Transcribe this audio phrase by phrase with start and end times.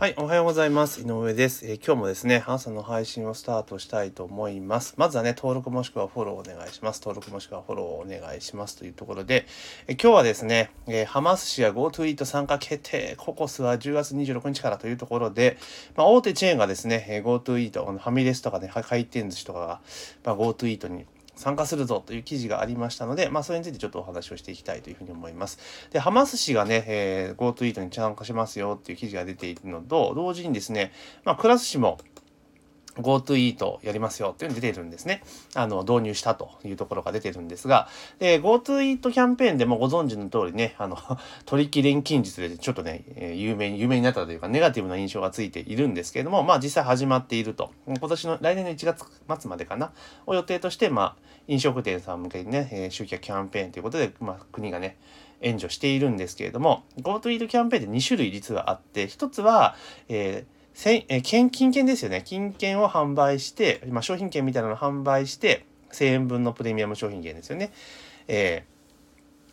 [0.00, 1.02] はい、おはようございます。
[1.02, 1.66] 井上です。
[1.66, 4.94] えー、今日もですね、朝の配信をスタートしたいと思います。
[4.96, 7.02] まずはね、登録もしくはフォローお願いします。
[7.04, 9.44] 登録もしくはフォローお願いしますというところで、
[9.88, 15.58] えー、今日はですね、えー、ハマス氏や GoTo イート参加決定、ココスは10月26日からというところで、
[15.94, 19.80] まあ、大手チェーンがですね、え GoTo イート、ファミレスとかね、回転寿司とかが、
[20.24, 21.04] まあ、GoTo イートに
[21.40, 25.58] 参加するぞという記事がありましたので、まあ、それについてちょっとお話をしていきたいというふうに思います。
[25.90, 30.92] で、ハマス氏がね、えー、GoTo イートに参加しますよっていう記事が出ているのと、同時にですね、
[31.24, 31.98] まあ、クラス氏も
[33.00, 35.22] GoTo イートやりますよっていうのが出てるんですね。
[35.54, 40.96] あの、導入したというところが出てるんですが、で、GoTo イートキャンペーンでもご存知の通りね、あの、
[41.46, 47.70] 取引錬金術でちょっとね、え有名に、有名になったというか、ネガティブな印象がついているんですけれども、まあ実際始まっていると。
[47.86, 49.04] 今年の、来年の1月
[49.40, 49.92] 末までかな、
[50.26, 54.96] を予定として、まあ、飲食店さん向けにね、え、集客キャンペーンということで、まあ、国がね、
[55.40, 59.74] 援助しているんですけれども、GoTo イートキャンペーンで2種類実はあって、1つは、
[60.08, 62.22] えーせえ金金券ですよね。
[62.24, 67.72] 金券を販売して、まあ、商品券みたいなのを販売して、1000円分のプレミアム商品券ですよね。
[68.28, 68.79] えー、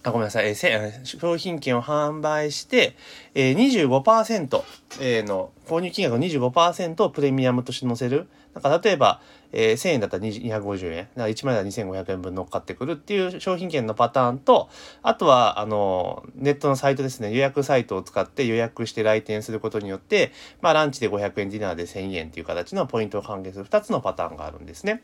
[0.07, 2.95] あごめんなさい、えー、商品券を販売して、
[3.35, 4.63] えー、25%、
[5.01, 8.29] えー、の購入金額の25%をプレミアムとして載せる。
[8.53, 14.69] なんか例えば、えー、1000円だったら250円、だから1枚だら2500円分乗っかってくるっていう商品券のパターンと、
[15.03, 25.03] あとは、あの、ネットのサイトですね、予約サイトを使って予約して来店することによって、まあ、ランチで500円、ディナーで1000円っていう形のポイントを還元する2つのパターンがあるんですね。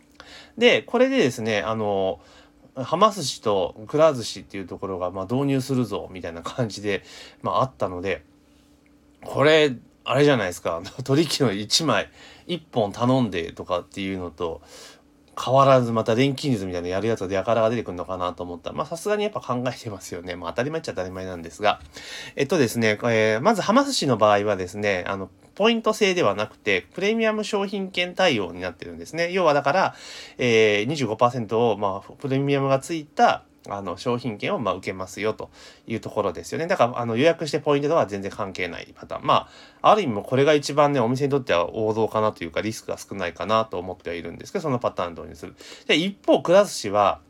[0.57, 2.21] で、これでですね、あの、
[2.75, 7.03] はま寿司とくら寿司っていうところが、まあ、導入するぞ、みたいな感じで、
[7.41, 8.23] まあ、あったので、
[9.23, 12.09] これ、あれじゃないですか、 取引の1枚、
[12.47, 14.61] 1本頼んでとかっていうのと、
[15.41, 20.35] 変わらずまた錬金術みたいなやるやつでやからが出てくるのかなと思ったら、まあさすがにやっぱ考えてますよね。
[20.35, 21.79] まあ当たり前っちゃ当たり前なんですが。
[22.35, 29.31] えっとですね、えー、まずハマ寿司の場合はですね、あの、ポイント制ではなくて、プレミアム商品券対応になってるんですね。
[29.31, 29.95] 要はだから、
[30.37, 35.49] えー、25%を、まあ、プレミアムがついた、あの、商品券をま受けますよと
[35.87, 36.67] いうところですよね。
[36.67, 39.25] だから、あの、予約してポイントとは全然関係ないパターン。
[39.25, 39.49] ま
[39.81, 45.55] あ、ある意味もこれが一番ね、お店にとっては王道かなというか、リスクが少ないかなと思ってはいるんですけど、そのパターン導入する。
[45.87, 47.21] で、一方、くら寿司は、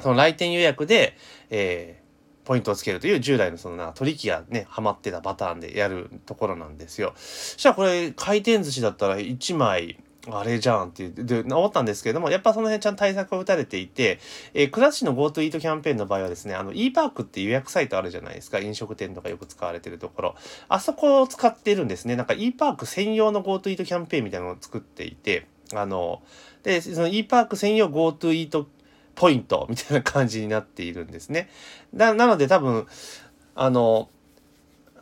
[0.00, 1.16] その来店予約で、
[1.50, 2.04] えー、
[2.46, 7.14] ポイントをつけるという従来のそのな取引がね、ハマってたパターンでやるところなんですよ。
[7.16, 9.98] そしたらこれ回転寿司だったら1枚
[10.30, 14.18] あれじゃんって、で、思ったんですけれども、やっぱその辺ちゃんと対策を打たれていて、
[14.54, 18.58] えー、クラッシュの GoTo イートキャンペーンの場合はですね、あの、e パークって予約サイトあるじゃないですか。
[18.58, 20.34] 飲食店とかよく使われてるところ。
[20.68, 22.16] あそこを使ってるんですね。
[22.16, 26.22] なんか e パーク専用の GoTo イートキャンペーンみたいなのを作っていて、あの、
[26.62, 28.66] で、その e パーク専用 GoTo イート
[29.14, 31.48] ポイントみたいな感じになっているんですね。
[31.92, 32.86] な、なので多分、
[33.54, 34.08] あの、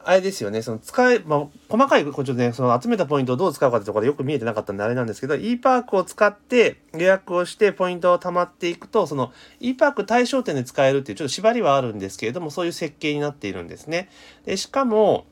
[0.05, 14.09] あれですよね、その使え、まあ、細かいこちょね、その集めたポイントをどう使うかってところでよく見えてなかったんであれなんですけど、e パークを使って予約をしてポイントを貯まっていくと、その e パーク対象店で使えるっていうちょっと縛りはあるんですけれども、そういう設計になっているんですね。
[14.45, 15.27] で、しかも、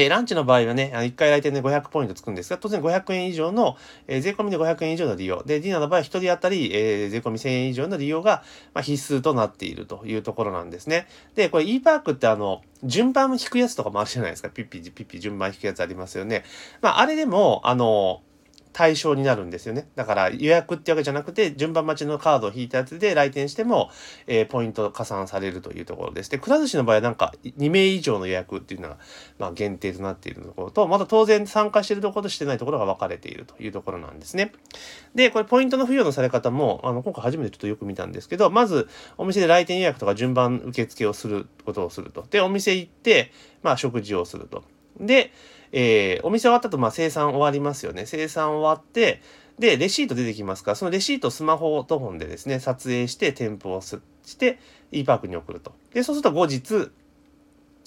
[0.00, 5.42] えー、ランチの場合はね、あの1回来店で500ポイントつくんですが、当然500円以上の、えー、税込みで500円以上の利用。
[5.42, 11.06] で、ディナーの場合は1人当たり、えー、税込み1000円以上の利用が、まあ、必須となっているというところなんですね。
[11.34, 14.48] で、これ e パークってあの、順番引くやつとかもあるじゃないですか。
[14.48, 16.44] ピッピッ、ピッピ順番引くやつありますよね。
[16.80, 18.22] まあ、あれでも、あの、
[18.72, 19.88] 対象になるんですよね。
[19.96, 23.90] だから予約ってわけじゃなくて、順番待ちのカードを引いたやつで来店しても、
[24.26, 26.30] えー、ポイント加算されるというところです。
[26.30, 28.98] で、くら寿司の場合はなんか2名以上の予約っていうのが、
[29.38, 34.52] まあ、限定となっているところと、また当然参加しているところとしてないところが分かれているというところなんですね。
[35.14, 38.88] で、これポイントの付与のされ方も、あの、今回初めてちょっとよく見たんですけど、まず
[39.18, 42.24] お店で来店予約とか順番受付をすることをすると。
[42.30, 43.32] で、お店行って、
[43.62, 44.64] まあ、食事をすると。
[45.00, 45.32] で、
[45.72, 48.06] えー、お店終わったと、まあ、生産終わりますよね。
[48.06, 49.22] 生産終わって、
[49.58, 53.98] で、レシート出てきますから、そのレシートスマホと本でですね、撮影して添付をし
[54.38, 54.58] て、
[54.90, 55.72] e パークに送ると。
[55.92, 56.90] で、そうすると後日、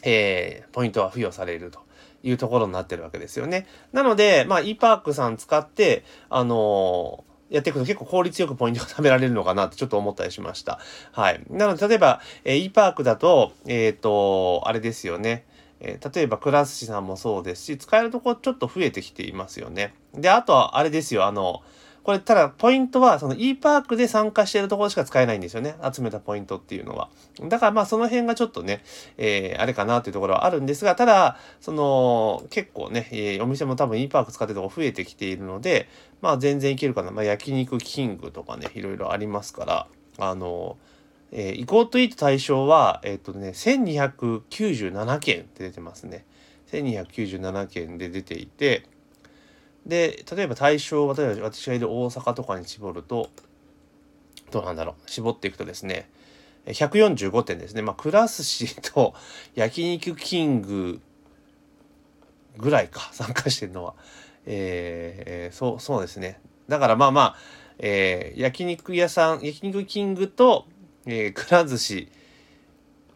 [0.04, 1.80] えー、ポイントは付与されると
[2.22, 3.66] いうところになってるわけですよね。
[3.92, 10.80] なので、まあ、e パークさん使って、あのーやっていくと結構効率よくポイントが貯められるのかなってちょっと思ったりしました。
[11.12, 11.44] はい。
[11.52, 15.46] なので、例えば、えー、e パークだと、えっ、ー、と、あれですよね。
[15.84, 19.94] えー、例えばクラスシさんもそうですし、使えるとこちょっと増えてきていますよね。
[20.14, 21.62] で、あとはあれですよ、あの、
[22.04, 25.76] これ、ただ、ポイントは、その e パークで参加しているところしか使えないんですよね。
[25.82, 27.10] 集めたポイントっていうのは。
[27.48, 28.84] だから、まあ、その辺がちょっとね、
[29.18, 35.88] えー、あれかなというところはあるんですが、ただ、その、結構ね、えー、お店も多分 e パーク使ってるとこ増えてきているので、
[36.22, 37.12] まあ、全然いけるかな。
[37.12, 39.88] まあ、焼肉キングとかね、いろいろありますから、
[40.18, 40.93] あのー
[41.36, 46.26] えー、イコートイート対象は、えっ、ー、とね、1297件って出てますね。
[46.72, 48.84] 1297件で出ていて、
[49.88, 53.32] で、例えば対象は、例えば私がいる大阪とかに絞ると、
[54.52, 56.08] どうなんだろう、絞っていくとですね、
[56.68, 57.82] 145点ですね。
[57.82, 59.16] まあ、クラスシーと
[59.56, 61.02] 焼肉キング
[62.58, 63.96] ぐらいか、参加してるのは。
[64.46, 66.40] えー、そう、そうですね。
[66.68, 67.36] だからまあまあ、
[67.80, 70.68] えー、焼肉屋さん、焼肉キングと、
[71.06, 72.10] えー、くら寿司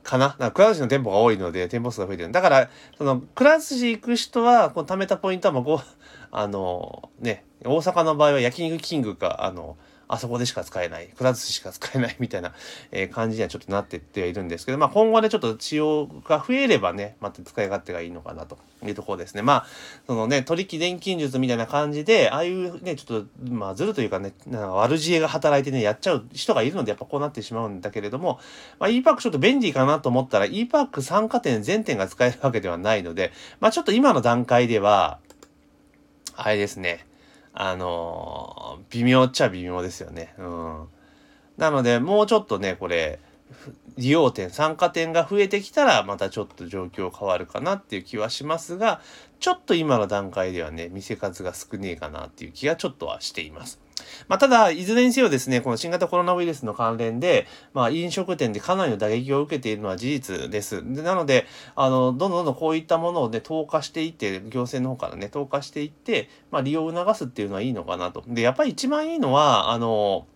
[0.04, 0.36] かな？
[0.40, 2.32] なくら寿司の店舗が多いので、店舗数が増えてる。
[2.32, 5.86] だから、その、くら寿司行く人は、この貯めたポイントはもう、こう、
[6.32, 9.78] あの、ね、大阪の場合は焼肉キングか、あの、
[10.10, 12.54] あそこでしか使えない、くら寿司しか使えないみたいな、
[12.92, 19.42] えー、感じにはちょっとなってってはいるんですけど、まあ今後でちょっと使用が増えればね、また使い勝手がいいのかなというところですね。
[19.42, 19.66] まあ、
[20.08, 28.40] そのね、取引錬金術みたいな感じで、ああいうね、ちょっと、まあずるというかね、なんか悪知恵が働いてね、やっちゃう人がいるので、やっぱこうなってしまうんだけれども、
[28.80, 35.20] まあ e パックちょっと便利かなと思ったら、e パック参加点全点が使えるわけではないので、まあちょっと今の段階では、
[36.36, 37.07] あれですね、
[37.60, 40.36] あの微妙っちゃ微妙ですよね。
[40.38, 40.88] うん。
[41.58, 43.20] なので、もうちょっとね、これ、
[43.98, 49.02] 利用点、参加点が増えてきたら、またちょっと状況変わるかなっていう気はしますが、
[49.40, 53.80] ちょっと今の段階ではね、店数が少ねえかなっていう気がちょっとはしています。
[54.28, 60.84] まあ、ただ、いずれにせよですね、この新型コロナウイルスの関連で、まあ、飲食店でかなりの打撃を受けているのは事実です。
[60.94, 61.46] でなので、
[61.76, 68.24] あの、どんどんどんこういったものをね、投下していって、行政の方からね、投下していって、まあ、利用を促すっていうのはいいのかなと。
[68.28, 70.28] で、やっぱり一番いいのは、あの、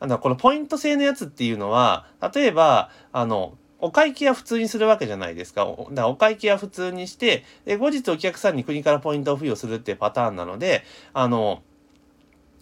[0.00, 5.64] なんだ、このポイント制のやつっていうのは、例えば、あの、お会計は普通にするわけじゃないですか。
[5.64, 11.62] だからお会計は普通にして、で、後日お客さんに国からポイントを付与するっていうパターンなので、あの、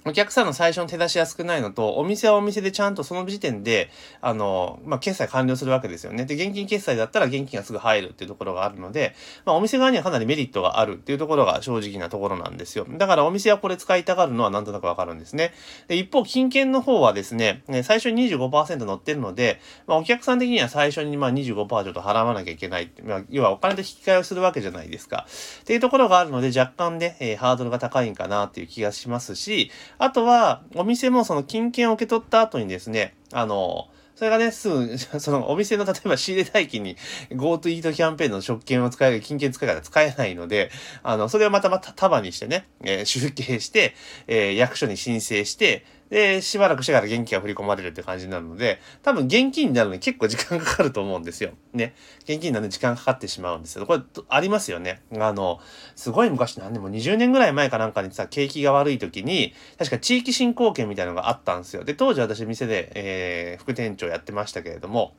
[0.07, 6.25] お客さんの最初の手出しは少ないのと、お店はお店でちゃんとその時点で、あの、まあ、決済完了するわけですよね。
[6.27, 12.87] で、現金決済だったら現金がすぐ入るっていうところがあるので、まあ、お店側にはかなりメリットがあるっていうところが正直なところなんですよ。
[12.89, 15.53] だからお店はこれ使いたがるのはなんとなくわかるんですね。
[15.89, 25.27] で、一方、金券の方はですね、最初に25%乗ってるので、まあ、お客さん的には最初にま25%ちょっと払わなきゃいけないって、まあ、要はお金と引き換えをするわけじゃないですか。
[25.63, 36.97] っていうところがあるので、若干ね、えー、ハードルが高いんかなっていう気がしますし、あとは、お店もその金券を受け取った後にですね、あの、それがね、すぐ、 そのお店の例えば仕入れ代金に
[37.31, 40.71] GoTo Eat キャンペーンの食券を使える、金券使い方使えないので、
[41.03, 43.95] あの、それをまたまた束にしてね、えー、集計して、
[44.27, 51.51] えー、役所に申請して、で、しばらくしてから現金が振り込まれるって感じになるので、多分現金になるのに結構時間かかると思うんですよ。
[51.73, 51.95] ね。
[52.21, 55.03] 現金になるのに時間かかってしまうんですけど、これ、ありますよね。
[55.19, 55.61] あの、
[55.97, 61.85] すごい昔なんでも20年ぐらい前かなんかにさ、景気が悪い時に、確か地域振興券みたいなのがあったんですよ。
[61.85, 65.15] で、当時私店で、えー、副店長やってましたけれども、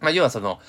[0.00, 0.60] まあ、要はその、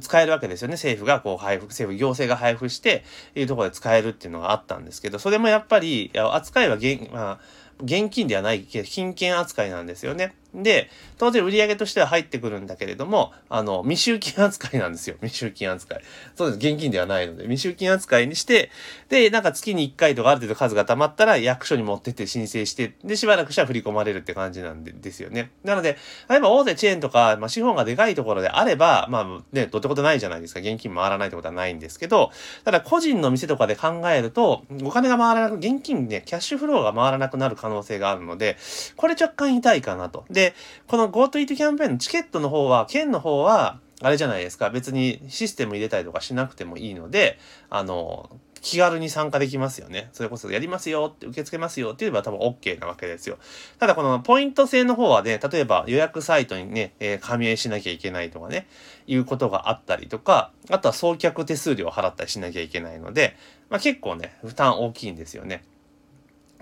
[0.00, 0.74] 使えるわけですよね。
[0.74, 3.04] 政府がこう配布、政府、行政が配布して、
[3.34, 7.40] いうところで使えるっていうのがあったんですけど、それもやっぱり、扱いは現、まあ、
[7.82, 10.32] 現金ではないけど金券扱いなんですよね。
[10.54, 15.16] で、当然売上としては入ってくるんだけれども、あの、未収金扱いなんですよ。
[15.22, 16.00] 未収金扱い。
[16.36, 16.56] そうです。
[16.58, 18.70] 現金ではないので、未収金扱いにして、
[19.08, 25.50] で、なんか月に1回とかある程度数が溜まったら役所に持ってって申請して、で、しばらくしたら振り込まれるって感じなんでですよね。
[25.64, 25.98] なので、
[26.28, 30.60] 例えば大手チェーンとか、まあ、資本がでかいところであれば、まあね、どってことないじゃないですか。
[30.60, 32.32] 現金回らないってことはないんですけど、
[32.64, 38.56] ただ個人の店とかで考えると、お金が回らなく、現金ね、キャッシュフローが回らなくなる可能性があるので、
[38.96, 40.24] これ若干痛いかなと。
[40.38, 40.54] で、
[40.86, 44.70] この GoTo イートキャンペーンのチケットの方は、県の方は、あれじゃないですか。
[44.70, 48.30] 別にシステム入れたりとかしなくてもいいので、あの、
[48.60, 50.10] 気軽に参加できますよね。
[50.12, 53.38] それこそやりますよって受け付けますよって言えば多分 OK なわけですよ。
[53.80, 58.68] ただこのポイント制の方はね、例えば予約サイトにね、えー、加盟しなきゃいけないとかね、
[59.08, 63.36] いうことがあったりとか、あとは送客手数料を払ったりしなきゃいけないので、
[63.68, 65.64] まあ結構ね、負担大きいんですよね。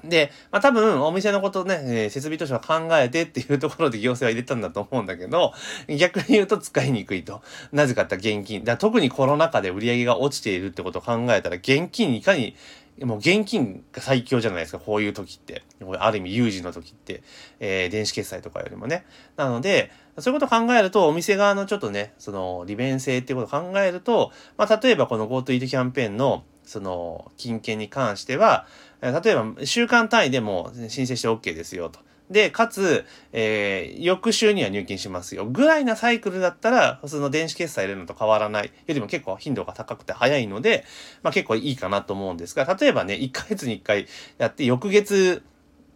[0.08, 5.52] で、まあ多分お店のことね、えー、設備としては考えてっていうところで行政は入れたんだと思うんだけど、
[5.98, 7.42] 逆に言うと使いにくいと。
[7.72, 8.64] なぜかって現金。
[8.64, 12.56] だ特にコロナ禍で売り上げが落ちているってことを考えたら、現金いかに、
[13.02, 15.62] もう現金が最強じゃないですか、こういう時って。
[15.98, 17.22] ある意味有事の時って、
[17.60, 19.04] えー、電子決済とかよりもね。
[19.36, 28.66] なので、そういうことを考えると、お店側のちょっとね、その利便性っていうことを考えると、まあ例えばこの GoTo イートキャンペーンのその金券に関しては、
[29.00, 32.00] 例えば週間単位でも申請して OK ですよと。
[32.30, 35.46] で、かつ、えー、翌週には入金しますよ。
[35.46, 38.66] ぐらいなサイクルだったら、その電子決済入れるのと変わらない。
[38.66, 40.84] よりも結構頻度が高くて早いので、
[41.22, 44.06] まあ結構いいかなと思うんですが、例えばね、1ヶ月に1回
[44.38, 45.42] やって翌月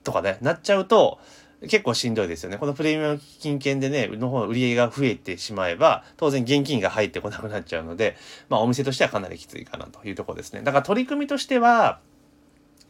[0.04, 1.18] とかね、なっちゃうと、
[1.62, 2.56] 結構しんどいですよね。
[2.56, 8.16] このプレミアム金券でね、の方の売り上げが増えてしまえば、当然現金が入ってこなくなっちゃうので、
[8.48, 10.62] まあお店としてはかなりきついかなというところですね。
[10.62, 12.00] だから取り組みとしては、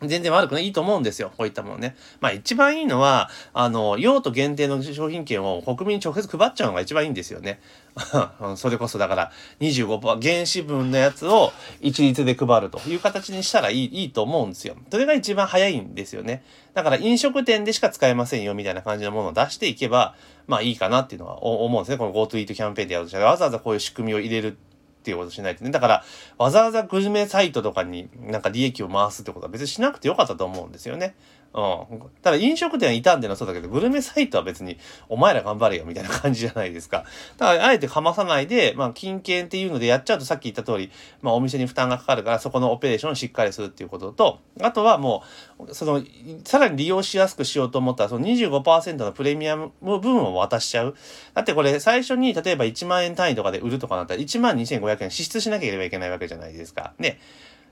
[0.03, 1.31] 全然悪くないいいと思うんですよ。
[1.37, 1.97] こういったものね。
[2.21, 7.61] まあ一番いいのは、あの、用途限定の商品券を国民に直接配っちゃうのが一番いいんですよね。
[8.57, 14.77] それこそだから25%原資分のやつを一律で配るという形にしたらいいいいと思うんですよ。
[14.91, 16.45] それが一番早いんですよね。
[16.73, 20.15] だから飲食店でしか使えませんよみたいな感じのものを出していけば、
[20.47, 21.99] まあいいかなっていうのは思うんですね。
[21.99, 24.57] この GoTo イートキャンペーンでやるとしたらわざわざこういう仕組みを入れる
[25.01, 25.71] っていうことしないとね。
[25.71, 26.05] だから、
[26.37, 31.15] わざわざグルメサイトとかになんか利益を回すってことは別にしなくてよかったと思うんですよね。
[31.53, 31.61] う
[31.97, 32.01] ん。
[32.23, 34.79] ただ飲食店傷んでのそうだけど、グルメサイトは別に、
[35.09, 37.05] お前ら頑張れよみたいな感じじゃないですか。
[37.39, 40.91] だから、あえてかまさないで、まあ、金券っていうのでやっちゃうとさっき言った通り、
[41.23, 45.25] まあ、お店に負担がかかるから、そこのオペレーションをしっかりするっていうことと、あとはも
[45.59, 46.03] う、その、
[46.45, 50.95] さらに利用しやすくしようと思ったら、その25%のプレミアム分を渡しちゃう。
[51.35, 56.93] だってこれ、最初に、例えば1万円単位とかで売るとかなったら、1万2500円支出しなければいけないわけじゃないですか。
[57.01, 57.19] ね。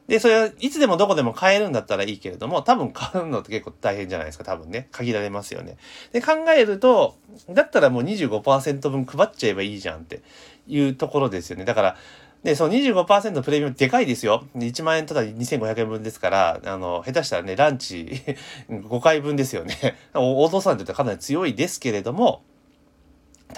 [0.09, 4.89] で、それはいつでもどこでも買えるんだったらいいけれども、多分買うのって結構大変じゃないですか、多分ね。
[4.91, 5.77] 限られますよね。
[6.13, 7.17] で、考えると、
[7.51, 10.23] だったらもう25%分配っちゃえばいいじゃんって
[10.67, 11.67] いうところですよね。
[11.67, 11.97] だから、
[12.43, 14.45] で、その25%プレミアムでかいですよ。
[14.57, 18.23] 1万円ただ2500円分ですから、あの、下手したらね、ランチ
[18.71, 19.97] 5回分ですよね。
[20.15, 22.43] お父さんにとってはかなり強いですけれども、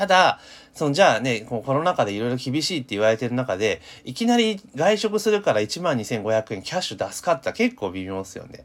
[0.01, 0.39] ただ、
[0.73, 8.65] そのじゃあね、このコロナ禍でいろいろ厳しいって言われてる中で、いきなり外食するから12,500円キャッシュ出すかって結構微妙ですよね。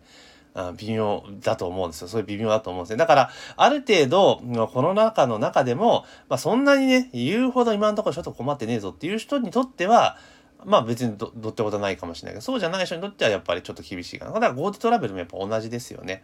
[0.77, 2.07] 微妙だと思うんですよ。
[2.07, 2.95] そういう微妙だと思うんですね。
[2.95, 10.17] だから、ある程度、コロナ禍の中でも、まあそんなにね、言うほど今のところちょっと困ってねえぞっていう人にとっては、
[10.63, 14.31] まあ別にどどってことないかもしれないけど、そうじゃない人にとってはやっぱりちょっと厳しいかな。
[14.31, 16.23] だから GoTo トラベルもやっぱ同じですよね。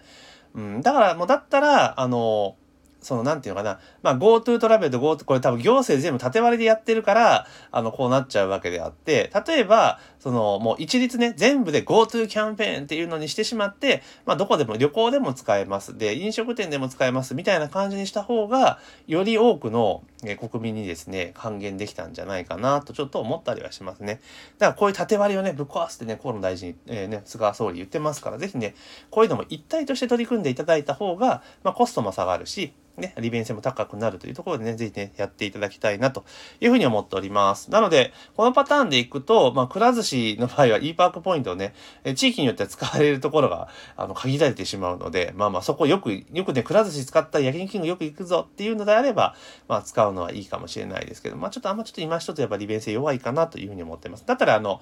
[0.53, 0.81] うん。
[0.81, 2.55] だからもうだったら、あの、
[3.01, 3.79] その、なんていうのかな。
[4.03, 15.97] まあ、GoTo トラベルと GoTo、これ多分行政全部縦割りでやってるから、あの、こうなっちゃうわけであって、例えば、その、もう一律ね、全部で GoTo キャンペーンっていうのにしてしまって、まあ、どこでも旅行でも使えます。
[15.97, 17.33] で、飲食店でも使えます。
[17.33, 20.03] みたいな感じにした方が、より多くの、
[20.49, 24.21] 国民にですね、還元できたんじゃないかなとちょっと思ったりはしますね。
[24.59, 28.75] だからこういう縦割りをね、ぶっ壊すってね、河野大臣、えー、ね、菅総理言ってますから、ぜひね、
[29.09, 36.23] こういうのも一体として取り組んでいただいた方が、まあ、コストも下がるし、ね、利便性も高くなるというところでね、ぜひね、やっていただきたいなと
[36.59, 37.71] いうふうに思っております。
[37.71, 41.73] なので、このパターンでいくと、まあ、くら寿司の場合は e パークポイントをね、
[42.15, 49.35] 地域によっては使われるところが、あの、限られてしまうので、まあまあ、そこよく、よくね、くら寿司使った焼肉キングよく行くぞっていうのであれば、
[49.67, 54.25] まあ、使うのはいいかもしれないですけど、まあ、ちょっとあんまちょっと今一つやっぱ利便性弱いかなというふうに思ってます。
[54.25, 54.81] だったら、あの、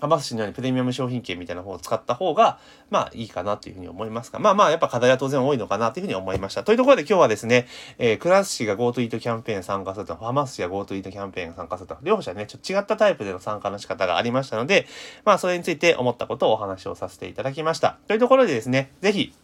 [0.00, 2.58] はま寿司のようにプレミアム商品券みたいな方を使った方が、
[2.90, 6.64] まあいいかなというふうに思いますが、まあまあやっぱ課題は当然多いのかなというふうに思いました。
[6.64, 7.66] というところで今日はですね、
[7.98, 14.86] えー、クラス氏が GoToEat キャンペーン参加すると、ファマス氏が GoToEat キャンペーン参加すると、両者ね、ちょっと違ったタイプでの参加の仕方がありましたので、
[15.24, 17.98] まあそれについて思ったことをお話をさせていただきました。
[18.06, 19.34] というところでですね、ぜひ、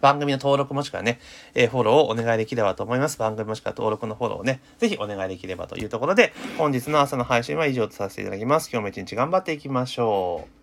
[0.00, 1.20] 番組の登録もしくはね、
[1.54, 3.18] えー、フォローをお願いできればと思います。
[3.18, 8.70] 番組もしくは登録のフォローをね、ぜひお願いできればというところで、本日の朝の配信は以上とさせていただきます。
[8.72, 10.57] 今日も一日頑張っていきましょう。